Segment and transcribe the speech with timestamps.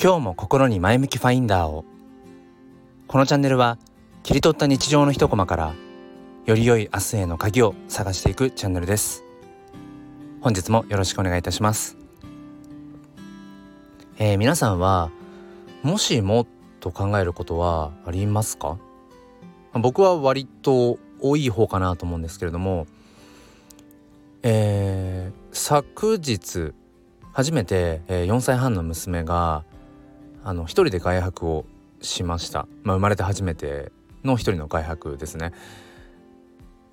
[0.00, 1.84] 今日も心に前向きファインダーを。
[3.08, 3.78] このチャンネルは
[4.22, 5.74] 切り取った日常の一コマから
[6.46, 9.24] より良い明日への鍵を探していくチャンネルです。
[10.40, 11.96] 本日もよろしくお願いいたします、
[14.18, 15.10] えー、皆さんは
[15.82, 16.46] もしも
[16.78, 18.78] と考えることはありますか？
[19.72, 22.86] 僕は割と多い方かなと思うんですけれども
[24.44, 26.72] えー、昨日
[27.32, 29.64] 初めて、えー、4歳半の娘が
[30.48, 31.66] あの一人で外泊を
[32.00, 33.92] しました、まあ、生まれて初めて
[34.24, 35.52] の一人の外泊ですね。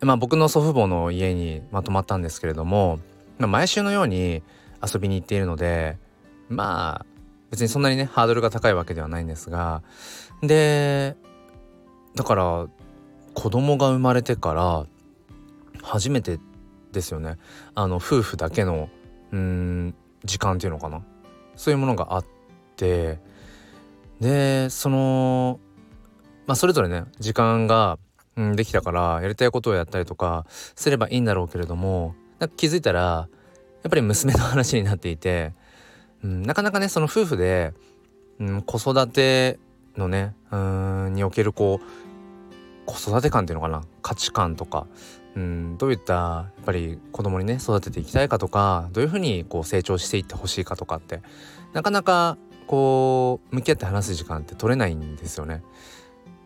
[0.02, 3.00] まあ、僕の祖父母の家にまとまったんですけれども、
[3.40, 4.44] まあ、毎週のように
[4.86, 5.98] 遊びに行っているので
[6.50, 7.06] まあ
[7.50, 9.84] 別にそんなにねハードルが高いわけではないんですが
[10.44, 11.16] で
[12.14, 12.68] だから
[13.36, 14.86] 子供が生まれてから
[15.82, 16.40] 初めて
[16.92, 17.38] ですよね。
[17.74, 18.90] あの夫婦だけの
[19.32, 19.96] うん
[20.26, 21.04] 時間っていうのかな。
[21.56, 22.26] そういうものがあっ
[22.76, 23.20] て
[24.26, 25.60] でその
[26.48, 28.00] まあそれぞれね時間が、
[28.36, 33.30] うん、できたからやりたいことをやったりとかすればいいんだろうけれどもなんか気づいたら
[33.84, 35.54] やっぱり娘の話になっていて、
[36.24, 37.74] うん、なかなかねその夫婦で、
[38.40, 39.60] うん、子育て
[39.96, 41.86] のねうんにおけるこう
[42.88, 44.88] 子育て観っていうのかな価値観とか
[45.36, 51.22] うんどういったやっぱり子供にね育てていきたいかとかどういうふうにこう成長していってほしいかとかって
[51.74, 55.64] なかなかこう向き合って話す時間って取れないんですよね。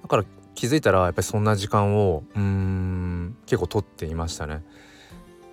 [0.01, 0.25] だから
[0.55, 4.63] 気づいたらやっぱりそんな時間をうん結構取っていましたね。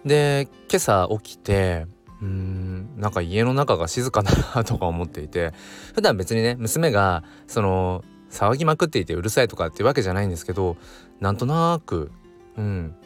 [0.04, 1.86] で今朝起きて
[2.20, 5.52] うんなんか家の中が静かだなとか思っていて
[5.94, 10.76] 普段別にね娘がその騒ぎまくっていてうるさいとかっていうわけじゃないんですけど
[11.20, 12.10] なんとなく
[12.56, 12.96] うん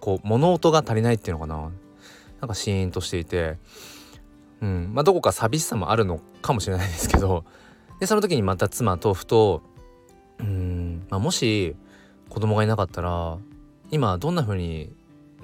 [0.00, 1.70] こう物音が足りないっていうのかな
[2.40, 3.58] なんかシーンとしていて
[4.60, 4.90] うん。
[4.92, 7.44] まあどこか寂しさもあるのかもしれないですけど。
[8.00, 9.62] でその時にまた妻とふと
[10.38, 11.74] うん、まあ、もし
[12.28, 13.38] 子供がいなかったら
[13.90, 14.92] 今どんな風に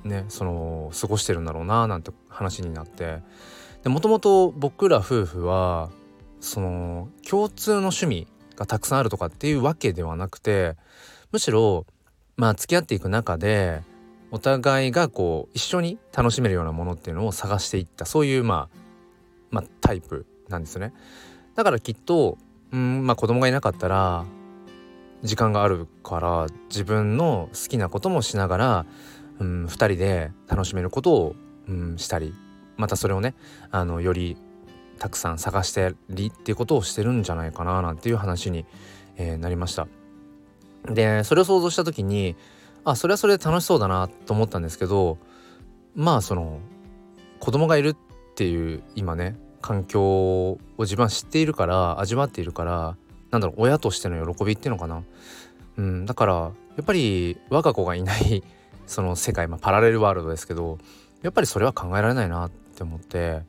[0.05, 3.23] ねその過ごしてるんだろうななんて話になって。
[3.89, 5.91] もともと僕ら夫婦は
[6.41, 10.77] その共通の趣味がたくさんあるとかっていうわけではなくて
[11.33, 11.85] むしろ
[12.37, 13.83] まあ付き合っていく中で
[14.31, 18.07] お互いがこう一緒に楽しめるようなものっていうのを探していった。
[18.07, 18.84] そういうまあ
[19.55, 20.93] まあタイプなんですね。
[21.55, 22.37] だからきっと
[22.73, 24.25] うんまあ子供がいなかったら
[25.23, 28.87] 時間があるから自分の好きなこともしながら、
[29.39, 31.37] うん、2人で楽しめることを、
[31.69, 32.35] うん、したり
[32.77, 33.35] またそれをね
[33.71, 34.37] あのより
[34.99, 38.67] たくさん探してりっていうことをしてるんじゃないかななんていう話に、
[39.17, 39.87] えー、なりました。
[40.87, 42.37] でそれを想像した時に
[42.85, 45.17] あそれはそれで楽しそうだなと思ったんですけど
[45.95, 46.59] まあその
[47.41, 47.97] 子供がいるっ
[48.35, 52.99] ていう今ね環境を自分は知っているから味わっているから
[53.31, 55.03] なんだろう親としての喜びっていうのかな、
[55.79, 56.53] うん、だからや
[56.83, 58.45] っぱり我が子がいない
[58.87, 60.77] その世界、まあ、パラレルワールドですけど
[61.23, 63.41] やっぱりそれは考えられないなって思って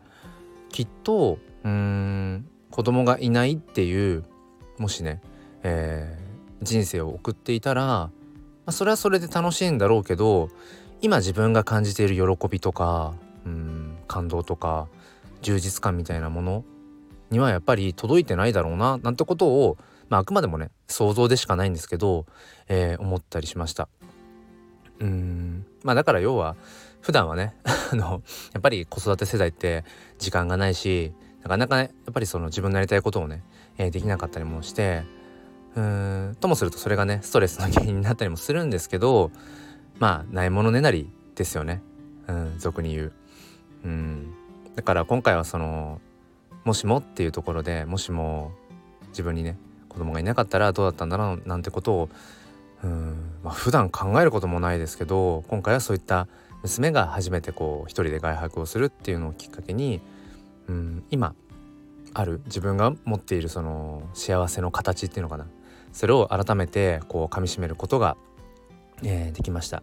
[0.69, 4.23] きっとうん子供がいないっていう
[4.77, 5.19] もしね、
[5.63, 8.11] えー、人生を送っていたら、ま
[8.67, 10.47] あ、それはそれで楽しいんだろうけど
[11.01, 13.15] 今自分が感じている喜びとか
[13.45, 14.87] うん感動とか
[15.45, 16.65] 充実感みたいなもの
[17.29, 19.77] にはやっぱり届いてないだろうななんてことを、
[20.09, 22.25] まあ、あくまでもね想像でしかないんですけど、
[22.67, 23.87] えー、思ったりしました。
[24.99, 26.55] うんまあだから要は
[27.01, 27.55] 普段はね
[27.91, 28.23] あの
[28.53, 29.83] やっぱり子育て世代って
[30.17, 31.13] 時間がないし
[31.43, 33.43] なかなかねやっぱりその自分のやりたいことをね、
[33.77, 35.03] えー、できなかったりもして
[35.75, 39.31] うーんともするとそれがねストレスの原因になったりもするんですけど
[39.99, 41.83] まあないものねなりですよね
[42.27, 43.13] うん俗に言う。
[43.83, 44.34] うん
[44.85, 45.99] から今回はその
[46.63, 48.51] もしもっていうところでもしも
[49.09, 49.57] 自分にね
[49.89, 52.09] 子供がいなかったらどうだったんだろうなんてことを
[52.83, 56.27] うんまあ普段考えることもないですけど今回はそういった
[56.61, 60.01] 娘が初めてこう一人で外泊をするっていうのをきっかけに
[60.67, 61.35] うん今
[62.13, 65.47] ある自分が持っているその幸せの形っていうのかな
[65.91, 68.17] それを改めてこう噛みしめることが、
[69.03, 69.81] えー、できました。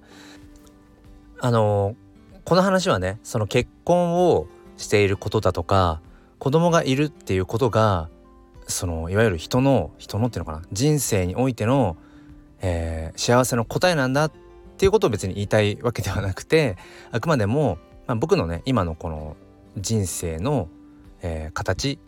[1.40, 1.96] あの
[2.44, 4.46] この話はねその結婚を
[4.82, 6.00] していることだとか
[6.38, 8.08] 子供がいるっていうことが
[8.66, 11.96] そのいわゆる人の人のっていうのかな人生においての、
[12.60, 14.32] えー、幸せの答えなんだっ
[14.76, 16.76] ていうことを別に言いたいわけではなくて
[17.12, 19.36] あくまでも、まあ、僕のね今のこの
[19.78, 20.68] 人生の、
[21.22, 21.98] えー、形っ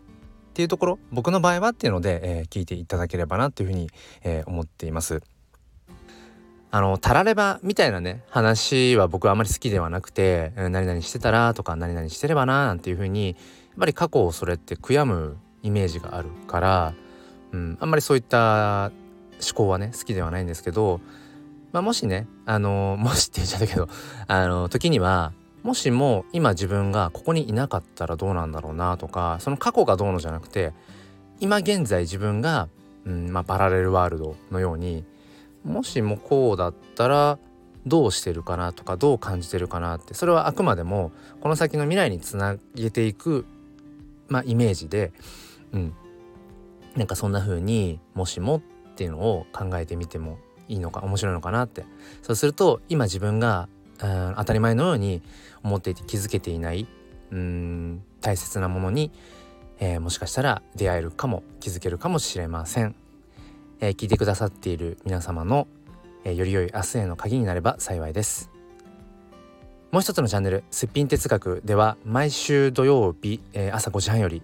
[0.53, 3.89] ていうところ僕の場合はっていうので、えー、聞いていただければなというふうに、
[4.23, 5.21] えー、思っています。
[6.75, 13.35] あのたらればみたいなね話は僕はあまり好きではなくて何々してたらとか何々してればななんていうふうにやっ
[13.79, 16.93] ぱり過去をそれって悔やむイメージがあるから、
[17.53, 18.91] うん、あんまりそういった
[19.35, 20.99] 思考はね好きではないんですけど、
[21.71, 23.87] まあ、もしねあの もしって言っちゃったけど
[24.27, 25.31] あの時には
[25.63, 30.73] もしも今自分がここにいなかったらどうなんだろうなとかその過去がどうのじゃなくて
[31.39, 32.67] 今現在自分が、
[33.05, 35.05] うんまあ、パラレルワールドのように
[35.65, 37.39] もしもこうだったら
[37.85, 43.45] どうしてるかなとかどう感じてるかなってそれはあくまでもこの先の未来につなげていく、
[44.27, 45.11] まあ、イメージで、
[45.71, 45.93] うん、
[46.95, 48.61] なんかそんな風にもしもっ
[48.95, 51.85] ていうのを考えてみてもいいのか面白いのかなって。
[52.23, 53.67] そうすると今自分が、
[54.01, 55.21] うん、当たり前のように
[55.63, 56.87] 思っていて気づけていない
[57.31, 59.11] うん大切なものに、
[59.79, 62.95] えー、もしかしたら出会えるかも気づけるかもしれません、
[63.79, 65.67] えー、聞いてくださっている皆様の
[66.25, 68.49] えー、より良い明日への鍵になれば幸いです。
[69.91, 74.43] もう一つのチャンネル「すっぴん哲学」では毎週土曜日、えー、朝5時半より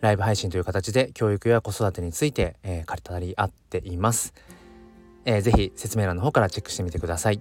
[0.00, 4.34] ライブ配信という形で教育や子育てについて、えー、語り合っています、
[5.24, 7.40] えー、ぜひ説明欄の方からチェックしてみてください。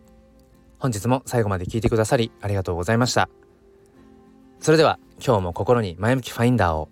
[0.80, 3.30] 本日も最後まで聞いてくださりありがとうございました。
[4.60, 6.90] それでは今日も心に前向きファインダーを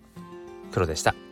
[0.70, 1.25] 黒でした。